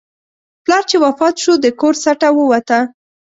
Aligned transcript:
پلار 0.63 0.83
چې 0.89 0.95
وفات 1.05 1.35
شو، 1.43 1.53
د 1.63 1.65
کور 1.79 1.93
سټه 2.03 2.29
ووته. 2.33 2.79